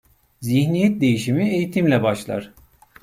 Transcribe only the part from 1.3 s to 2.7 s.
eğitimle başlar.